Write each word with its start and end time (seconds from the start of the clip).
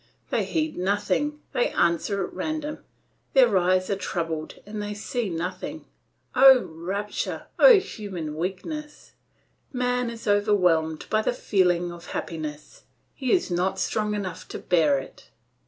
They 0.31 0.45
heed 0.45 0.77
nothing, 0.79 1.39
they 1.53 1.69
answer 1.69 2.23
at 2.25 2.33
random; 2.33 2.79
their 3.33 3.55
eyes 3.55 3.87
are 3.91 3.95
troubled 3.95 4.55
and 4.65 4.81
they 4.81 4.95
see 4.95 5.29
nothing. 5.29 5.85
Oh, 6.33 6.63
rapture! 6.63 7.45
Oh, 7.59 7.77
human 7.79 8.35
weakness! 8.35 9.11
Man 9.71 10.09
is 10.09 10.27
overwhelmed 10.27 11.05
by 11.11 11.21
the 11.21 11.33
feeling 11.33 11.91
of 11.91 12.13
happiness, 12.13 12.81
he 13.13 13.31
is 13.31 13.51
not 13.51 13.77
strong 13.77 14.15
enough 14.15 14.47
to 14.47 14.57
bear 14.57 14.97
it. 14.97 15.29